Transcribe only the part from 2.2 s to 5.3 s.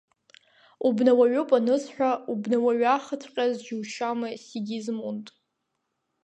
убнауаҩхаҵәҟьаз џьушьома, Сигьизмунд?!